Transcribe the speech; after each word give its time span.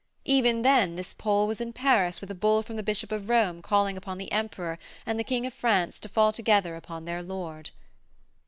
Even 0.25 0.63
then 0.63 0.95
this 0.95 1.13
Pole 1.13 1.45
was 1.45 1.61
in 1.61 1.73
Paris 1.73 2.21
with 2.21 2.31
a 2.31 2.33
bull 2.33 2.63
from 2.63 2.75
the 2.75 2.81
Bishop 2.81 3.11
of 3.11 3.29
Rome 3.29 3.61
calling 3.61 3.97
upon 3.97 4.17
the 4.17 4.31
Emperor 4.31 4.79
and 5.05 5.19
the 5.19 5.23
King 5.23 5.45
of 5.45 5.53
France 5.53 5.99
to 5.99 6.09
fall 6.09 6.31
together 6.31 6.75
upon 6.75 7.05
their 7.05 7.21
lord. 7.21 7.69